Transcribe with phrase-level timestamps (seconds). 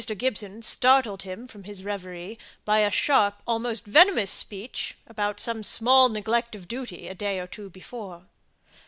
[0.17, 6.09] Gibson startled him from his reverie by a sharp, almost venomous, speech about some small
[6.09, 8.25] neglect of duty a day or two before.